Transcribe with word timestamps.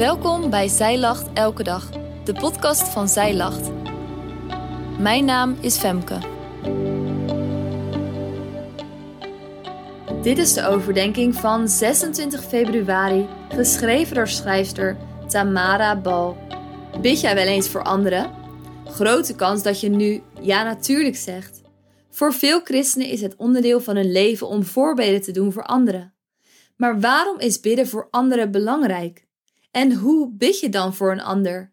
Welkom 0.00 0.50
bij 0.50 0.68
Zij 0.68 0.98
Lacht 0.98 1.32
Elke 1.32 1.62
Dag, 1.62 1.90
de 2.24 2.32
podcast 2.32 2.82
van 2.82 3.08
Zij 3.08 3.34
Lacht. 3.34 3.70
Mijn 4.98 5.24
naam 5.24 5.56
is 5.60 5.76
Femke. 5.76 6.18
Dit 10.22 10.38
is 10.38 10.52
de 10.52 10.66
overdenking 10.66 11.34
van 11.34 11.68
26 11.68 12.44
februari, 12.44 13.28
geschreven 13.48 14.14
door 14.14 14.28
schrijfster 14.28 14.96
Tamara 15.28 16.00
Bal. 16.00 16.36
Bid 17.00 17.20
jij 17.20 17.34
wel 17.34 17.46
eens 17.46 17.68
voor 17.68 17.82
anderen? 17.82 18.30
Grote 18.84 19.34
kans 19.34 19.62
dat 19.62 19.80
je 19.80 19.88
nu 19.88 20.22
ja 20.40 20.62
natuurlijk 20.62 21.16
zegt. 21.16 21.60
Voor 22.10 22.32
veel 22.32 22.60
christenen 22.60 23.08
is 23.08 23.20
het 23.20 23.36
onderdeel 23.36 23.80
van 23.80 23.96
hun 23.96 24.12
leven 24.12 24.48
om 24.48 24.64
voorbeden 24.64 25.20
te 25.20 25.32
doen 25.32 25.52
voor 25.52 25.64
anderen. 25.64 26.14
Maar 26.76 27.00
waarom 27.00 27.38
is 27.38 27.60
bidden 27.60 27.88
voor 27.88 28.08
anderen 28.10 28.50
belangrijk? 28.50 29.28
En 29.70 29.92
hoe 29.92 30.30
bid 30.32 30.60
je 30.60 30.68
dan 30.68 30.94
voor 30.94 31.12
een 31.12 31.20
ander? 31.20 31.72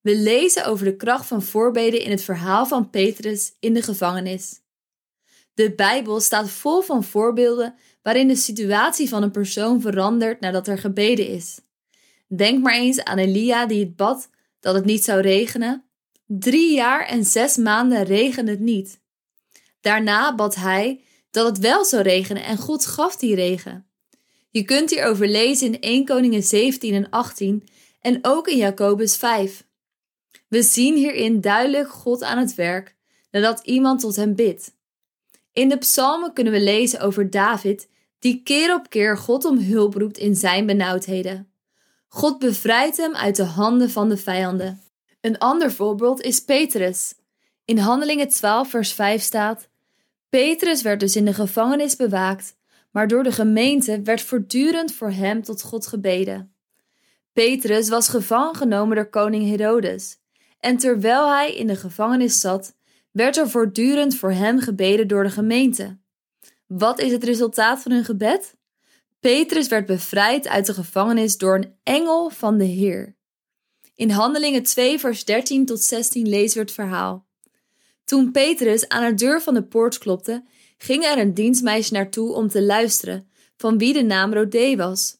We 0.00 0.16
lezen 0.16 0.66
over 0.66 0.84
de 0.84 0.96
kracht 0.96 1.26
van 1.26 1.42
voorbeden 1.42 2.00
in 2.00 2.10
het 2.10 2.22
verhaal 2.22 2.66
van 2.66 2.90
Petrus 2.90 3.52
in 3.60 3.74
de 3.74 3.82
gevangenis. 3.82 4.60
De 5.54 5.74
Bijbel 5.74 6.20
staat 6.20 6.50
vol 6.50 6.80
van 6.80 7.04
voorbeelden 7.04 7.74
waarin 8.02 8.28
de 8.28 8.36
situatie 8.36 9.08
van 9.08 9.22
een 9.22 9.30
persoon 9.30 9.80
verandert 9.80 10.40
nadat 10.40 10.68
er 10.68 10.78
gebeden 10.78 11.28
is. 11.28 11.60
Denk 12.26 12.62
maar 12.62 12.74
eens 12.74 13.04
aan 13.04 13.18
Elia 13.18 13.66
die 13.66 13.80
het 13.80 13.96
bad 13.96 14.28
dat 14.60 14.74
het 14.74 14.84
niet 14.84 15.04
zou 15.04 15.20
regenen. 15.20 15.84
Drie 16.26 16.74
jaar 16.74 17.06
en 17.06 17.24
zes 17.24 17.56
maanden 17.56 18.04
regende 18.04 18.50
het 18.50 18.60
niet. 18.60 19.00
Daarna 19.80 20.34
bad 20.34 20.54
hij 20.54 21.02
dat 21.30 21.46
het 21.46 21.58
wel 21.58 21.84
zou 21.84 22.02
regenen 22.02 22.44
en 22.44 22.58
God 22.58 22.86
gaf 22.86 23.16
die 23.16 23.34
regen. 23.34 23.86
Je 24.54 24.64
kunt 24.64 24.90
hierover 24.90 25.28
lezen 25.28 25.66
in 25.66 25.80
1 25.80 26.04
Koningen 26.04 26.42
17 26.42 26.94
en 26.94 27.10
18 27.10 27.68
en 28.00 28.18
ook 28.22 28.48
in 28.48 28.56
Jacobus 28.56 29.16
5. 29.16 29.64
We 30.48 30.62
zien 30.62 30.96
hierin 30.96 31.40
duidelijk 31.40 31.88
God 31.88 32.22
aan 32.22 32.38
het 32.38 32.54
werk 32.54 32.96
nadat 33.30 33.60
iemand 33.64 34.00
tot 34.00 34.16
hem 34.16 34.34
bidt. 34.34 34.74
In 35.52 35.68
de 35.68 35.78
psalmen 35.78 36.32
kunnen 36.32 36.52
we 36.52 36.60
lezen 36.60 37.00
over 37.00 37.30
David, 37.30 37.88
die 38.18 38.42
keer 38.42 38.74
op 38.74 38.90
keer 38.90 39.18
God 39.18 39.44
om 39.44 39.58
hulp 39.58 39.94
roept 39.94 40.18
in 40.18 40.34
zijn 40.34 40.66
benauwdheden. 40.66 41.52
God 42.08 42.38
bevrijdt 42.38 42.96
hem 42.96 43.14
uit 43.14 43.36
de 43.36 43.44
handen 43.44 43.90
van 43.90 44.08
de 44.08 44.16
vijanden. 44.16 44.80
Een 45.20 45.38
ander 45.38 45.72
voorbeeld 45.72 46.20
is 46.20 46.40
Petrus. 46.40 47.14
In 47.64 47.78
Handelingen 47.78 48.28
12, 48.28 48.70
vers 48.70 48.92
5 48.92 49.22
staat: 49.22 49.68
Petrus 50.28 50.82
werd 50.82 51.00
dus 51.00 51.16
in 51.16 51.24
de 51.24 51.34
gevangenis 51.34 51.96
bewaakt, 51.96 52.56
maar 52.94 53.08
door 53.08 53.22
de 53.22 53.32
gemeente 53.32 54.02
werd 54.02 54.22
voortdurend 54.22 54.92
voor 54.92 55.10
hem 55.10 55.42
tot 55.42 55.62
God 55.62 55.86
gebeden. 55.86 56.54
Petrus 57.32 57.88
was 57.88 58.08
gevangen 58.08 58.54
genomen 58.54 58.96
door 58.96 59.10
koning 59.10 59.48
Herodes, 59.48 60.18
en 60.60 60.76
terwijl 60.76 61.28
hij 61.28 61.54
in 61.54 61.66
de 61.66 61.76
gevangenis 61.76 62.40
zat, 62.40 62.74
werd 63.10 63.36
er 63.36 63.50
voortdurend 63.50 64.16
voor 64.16 64.32
hem 64.32 64.60
gebeden 64.60 65.08
door 65.08 65.22
de 65.22 65.30
gemeente. 65.30 65.98
Wat 66.66 67.00
is 67.00 67.12
het 67.12 67.24
resultaat 67.24 67.82
van 67.82 67.92
hun 67.92 68.04
gebed? 68.04 68.56
Petrus 69.20 69.68
werd 69.68 69.86
bevrijd 69.86 70.48
uit 70.48 70.66
de 70.66 70.74
gevangenis 70.74 71.36
door 71.36 71.54
een 71.54 71.74
engel 71.82 72.30
van 72.30 72.58
de 72.58 72.64
Heer. 72.64 73.16
In 73.94 74.10
Handelingen 74.10 74.62
2, 74.62 74.98
vers 74.98 75.24
13 75.24 75.66
tot 75.66 75.80
16 75.80 76.28
lezen 76.28 76.56
we 76.56 76.62
het 76.62 76.72
verhaal. 76.72 77.26
Toen 78.04 78.30
Petrus 78.30 78.88
aan 78.88 79.04
de 79.04 79.14
deur 79.14 79.42
van 79.42 79.54
de 79.54 79.62
poort 79.62 79.98
klopte, 79.98 80.44
ging 80.78 81.04
er 81.04 81.18
een 81.18 81.34
dienstmeisje 81.34 81.92
naartoe 81.92 82.32
om 82.32 82.48
te 82.48 82.62
luisteren, 82.62 83.28
van 83.56 83.78
wie 83.78 83.92
de 83.92 84.02
naam 84.02 84.32
Rodé 84.32 84.76
was. 84.76 85.16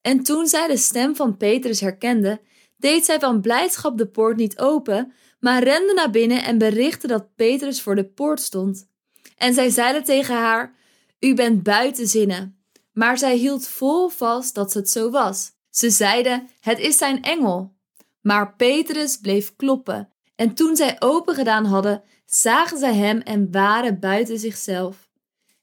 En 0.00 0.22
toen 0.22 0.46
zij 0.46 0.66
de 0.66 0.76
stem 0.76 1.16
van 1.16 1.36
Petrus 1.36 1.80
herkende, 1.80 2.40
deed 2.76 3.04
zij 3.04 3.18
van 3.18 3.40
blijdschap 3.40 3.98
de 3.98 4.06
poort 4.06 4.36
niet 4.36 4.58
open, 4.58 5.12
maar 5.40 5.62
rende 5.62 5.94
naar 5.94 6.10
binnen 6.10 6.42
en 6.44 6.58
berichtte 6.58 7.06
dat 7.06 7.34
Petrus 7.34 7.82
voor 7.82 7.94
de 7.94 8.04
poort 8.04 8.40
stond. 8.40 8.88
En 9.36 9.54
zij 9.54 9.68
zeiden 9.70 10.04
tegen 10.04 10.34
haar: 10.34 10.74
U 11.20 11.34
bent 11.34 11.62
buiten 11.62 12.06
zinnen. 12.06 12.58
Maar 12.92 13.18
zij 13.18 13.36
hield 13.36 13.66
vol 13.66 14.08
vast 14.08 14.54
dat 14.54 14.74
het 14.74 14.90
zo 14.90 15.10
was. 15.10 15.50
Ze 15.70 15.90
zeiden: 15.90 16.48
Het 16.60 16.78
is 16.78 16.98
zijn 16.98 17.22
engel. 17.22 17.74
Maar 18.20 18.54
Petrus 18.56 19.16
bleef 19.16 19.56
kloppen. 19.56 20.12
En 20.36 20.54
toen 20.54 20.76
zij 20.76 20.96
open 20.98 21.34
gedaan 21.34 21.64
hadden, 21.64 22.02
zagen 22.26 22.78
zij 22.78 22.94
hem 22.94 23.20
en 23.20 23.50
waren 23.50 24.00
buiten 24.00 24.38
zichzelf. 24.38 25.08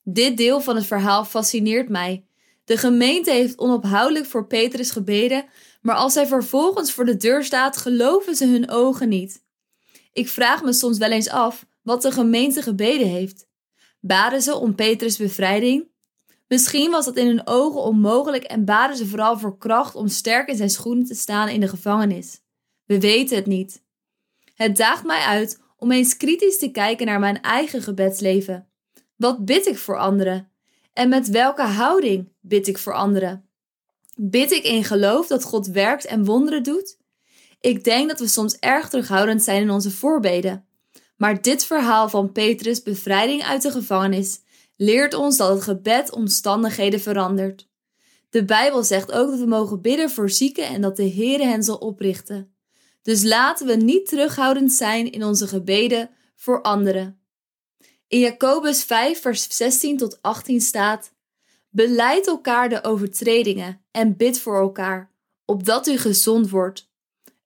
Dit 0.04 0.38
deel 0.38 0.62
van 0.62 0.76
het 0.76 0.86
verhaal 0.86 1.26
fascineert 1.26 1.90
mij. 1.90 2.26
De 2.64 2.78
gemeente 2.78 3.32
heeft 3.32 3.58
onophoudelijk 3.58 4.26
voor 4.26 4.48
Petrus 4.48 4.92
gebeden, 4.92 5.46
maar 5.82 5.96
als 5.96 6.14
hij 6.14 6.28
vervolgens 6.28 6.92
voor 6.92 7.06
de 7.06 7.18
deur 7.18 7.44
staat, 7.44 7.78
geloven 7.78 8.36
ze 8.36 8.46
hun 8.46 8.70
ogen 8.70 9.10
niet. 9.10 9.44
Ik 10.14 10.30
vraag 10.30 10.64
me 10.64 10.74
soms 10.74 10.98
wel 10.98 11.12
eens 11.12 11.30
af 11.30 11.66
wat 11.82 12.02
de 12.02 12.12
gemeente 12.12 12.62
gebeden 12.62 13.08
heeft. 13.08 13.48
Baden 14.00 14.42
ze 14.42 14.56
om 14.56 14.76
Petrus' 14.76 15.18
bevrijding? 15.18 15.92
Misschien 16.48 16.92
was 16.92 17.06
dat 17.06 17.18
in 17.18 17.28
hun 17.28 17.48
ogen 17.48 17.82
onmogelijk 17.82 18.44
en 18.44 18.66
baden 18.66 18.98
ze 18.98 19.08
vooral 19.08 19.40
voor 19.40 19.58
kracht 19.58 19.96
om 19.96 20.08
sterk 20.08 20.48
in 20.48 20.58
zijn 20.58 20.70
schoenen 20.70 21.06
te 21.06 21.16
staan 21.16 21.50
in 21.50 21.60
de 21.60 21.68
gevangenis. 21.68 22.42
We 22.86 23.00
weten 23.00 23.36
het 23.36 23.46
niet. 23.46 23.84
Het 24.54 24.78
daagt 24.78 25.04
mij 25.04 25.22
uit 25.22 25.62
om 25.78 25.92
eens 25.92 26.18
kritisch 26.18 26.58
te 26.58 26.72
kijken 26.72 27.06
naar 27.06 27.20
mijn 27.20 27.42
eigen 27.42 27.82
gebedsleven. 27.82 28.68
Wat 29.16 29.46
bid 29.46 29.66
ik 29.66 29.78
voor 29.78 29.98
anderen? 29.98 30.52
En 30.94 31.10
met 31.10 31.30
welke 31.30 31.62
houding 31.62 32.32
bid 32.42 32.68
ik 32.68 32.78
voor 32.78 32.94
anderen? 32.94 33.50
Bid 34.16 34.52
ik 34.52 34.64
in 34.64 34.84
geloof 34.84 35.28
dat 35.28 35.44
God 35.44 35.68
werkt 35.68 36.06
en 36.06 36.26
wonderen 36.26 36.64
doet? 36.64 36.98
Ik 37.60 37.84
denk 37.84 38.10
dat 38.10 38.20
we 38.20 38.28
soms 38.28 38.58
erg 38.60 38.90
terughoudend 38.90 39.44
zijn 39.44 39.62
in 39.62 39.70
onze 39.70 39.92
voorbeden. 39.92 40.66
Maar 41.18 41.42
dit 41.42 41.66
verhaal 41.66 42.10
van 42.10 42.32
Petrus' 42.32 42.84
bevrijding 42.84 43.44
uit 43.44 43.62
de 43.62 43.72
gevangenis 43.72 44.42
leert 44.76 45.14
ons 45.14 45.38
dat 45.38 45.50
het 45.50 45.64
gebed 45.64 46.12
omstandigheden 46.12 47.02
verandert. 47.02 47.70
De 48.30 48.46
Bijbel 48.46 48.84
zegt 48.84 49.12
ook 49.12 49.30
dat 49.30 49.40
we 49.40 49.46
mogen 49.46 49.82
bidden 49.82 50.10
voor 50.10 50.30
zieken 50.30 50.68
en 50.68 50.82
dat 50.82 50.96
de 50.96 51.04
Heer 51.04 51.40
hen 51.40 51.64
zal 51.64 51.78
oprichten. 51.78 52.53
Dus 53.04 53.24
laten 53.24 53.68
we 53.68 53.76
niet 53.76 54.08
terughoudend 54.08 54.72
zijn 54.72 55.12
in 55.12 55.24
onze 55.24 55.48
gebeden 55.48 56.10
voor 56.36 56.62
anderen. 56.62 57.22
In 58.08 58.20
Jacobus 58.20 58.84
5, 58.84 59.22
vers 59.22 59.58
16 59.58 59.98
tot 59.98 60.22
18 60.22 60.62
staat: 60.62 61.12
Beleid 61.70 62.28
elkaar 62.28 62.70
de 62.70 62.84
overtredingen 62.84 63.86
en 63.92 64.18
bid 64.18 64.40
voor 64.40 64.60
elkaar, 64.60 65.12
opdat 65.46 65.88
u 65.88 65.98
gezond 65.98 66.50
wordt. 66.50 66.92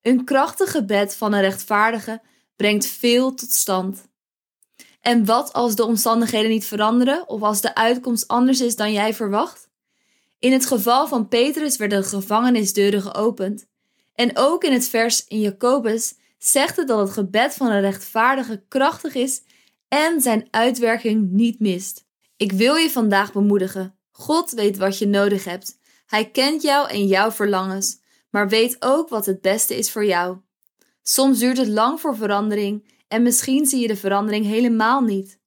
Een 0.01 0.25
krachtig 0.25 0.71
gebed 0.71 1.15
van 1.15 1.33
een 1.33 1.41
rechtvaardige 1.41 2.21
brengt 2.55 2.85
veel 2.85 3.33
tot 3.33 3.51
stand. 3.51 4.07
En 5.01 5.25
wat 5.25 5.53
als 5.53 5.75
de 5.75 5.85
omstandigheden 5.85 6.49
niet 6.49 6.65
veranderen 6.65 7.29
of 7.29 7.41
als 7.41 7.61
de 7.61 7.75
uitkomst 7.75 8.27
anders 8.27 8.61
is 8.61 8.75
dan 8.75 8.91
jij 8.91 9.13
verwacht? 9.13 9.69
In 10.39 10.51
het 10.51 10.65
geval 10.65 11.07
van 11.07 11.27
Petrus 11.27 11.77
werden 11.77 12.01
de 12.01 12.07
gevangenisdeuren 12.07 13.01
geopend 13.01 13.67
en 14.17 14.31
ook 14.33 14.63
in 14.63 14.73
het 14.73 14.89
vers 14.89 15.25
in 15.27 15.39
Jacobus 15.39 16.15
zegt 16.37 16.75
het 16.75 16.87
dat 16.87 16.99
het 16.99 17.09
gebed 17.09 17.53
van 17.53 17.71
een 17.71 17.81
rechtvaardige 17.81 18.63
krachtig 18.67 19.15
is 19.15 19.41
en 19.87 20.21
zijn 20.21 20.47
uitwerking 20.51 21.31
niet 21.31 21.59
mist. 21.59 22.05
Ik 22.37 22.51
wil 22.51 22.75
je 22.75 22.89
vandaag 22.89 23.33
bemoedigen. 23.33 23.95
God 24.11 24.51
weet 24.51 24.77
wat 24.77 24.97
je 24.97 25.07
nodig 25.07 25.43
hebt. 25.43 25.79
Hij 26.05 26.31
kent 26.31 26.61
jou 26.61 26.89
en 26.89 27.07
jouw 27.07 27.31
verlangens, 27.31 27.99
maar 28.29 28.49
weet 28.49 28.75
ook 28.79 29.09
wat 29.09 29.25
het 29.25 29.41
beste 29.41 29.77
is 29.77 29.91
voor 29.91 30.05
jou. 30.05 30.37
Soms 31.03 31.39
duurt 31.39 31.57
het 31.57 31.67
lang 31.67 31.99
voor 31.99 32.15
verandering 32.15 32.91
en 33.07 33.23
misschien 33.23 33.65
zie 33.65 33.81
je 33.81 33.87
de 33.87 33.95
verandering 33.95 34.45
helemaal 34.45 35.01
niet. 35.01 35.39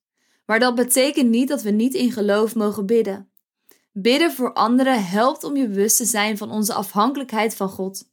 Maar 0.46 0.58
dat 0.58 0.74
betekent 0.74 1.30
niet 1.30 1.48
dat 1.48 1.62
we 1.62 1.70
niet 1.70 1.94
in 1.94 2.12
geloof 2.12 2.54
mogen 2.54 2.86
bidden. 2.86 3.30
Bidden 3.92 4.32
voor 4.32 4.52
anderen 4.52 5.04
helpt 5.04 5.44
om 5.44 5.56
je 5.56 5.68
bewust 5.68 5.96
te 5.96 6.04
zijn 6.04 6.38
van 6.38 6.50
onze 6.50 6.74
afhankelijkheid 6.74 7.54
van 7.54 7.68
God. 7.68 8.08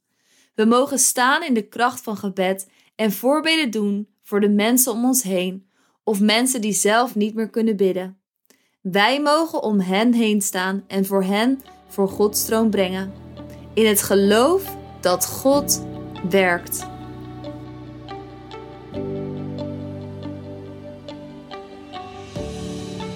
We 0.58 0.64
mogen 0.64 0.98
staan 0.98 1.42
in 1.42 1.54
de 1.54 1.68
kracht 1.68 2.00
van 2.00 2.16
gebed 2.16 2.68
en 2.94 3.12
voorbeden 3.12 3.70
doen 3.70 4.08
voor 4.22 4.40
de 4.40 4.48
mensen 4.48 4.92
om 4.92 5.04
ons 5.04 5.22
heen 5.22 5.68
of 6.04 6.20
mensen 6.20 6.60
die 6.60 6.72
zelf 6.72 7.14
niet 7.14 7.34
meer 7.34 7.50
kunnen 7.50 7.76
bidden. 7.76 8.18
Wij 8.80 9.20
mogen 9.20 9.62
om 9.62 9.80
hen 9.80 10.12
heen 10.12 10.42
staan 10.42 10.84
en 10.86 11.06
voor 11.06 11.22
hen 11.22 11.62
voor 11.88 12.08
Gods 12.08 12.40
stroom 12.40 12.70
brengen. 12.70 13.12
In 13.74 13.86
het 13.86 14.02
geloof 14.02 14.76
dat 15.00 15.26
God 15.26 15.84
werkt. 16.30 16.86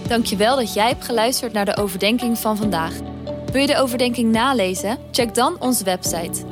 Dankjewel 0.09 0.57
dat 0.57 0.75
jij 0.75 0.89
hebt 0.89 1.05
geluisterd 1.05 1.53
naar 1.53 1.65
de 1.65 1.77
overdenking 1.77 2.39
van 2.39 2.57
vandaag. 2.57 2.95
Wil 3.53 3.61
je 3.61 3.67
de 3.67 3.79
overdenking 3.79 4.33
nalezen? 4.33 4.99
Check 5.11 5.35
dan 5.35 5.61
onze 5.61 5.85
website 5.85 6.52